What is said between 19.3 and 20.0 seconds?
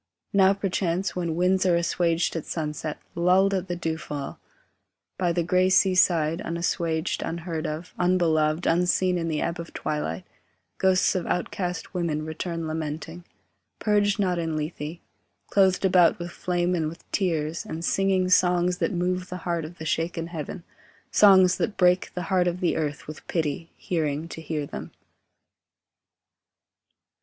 heart of the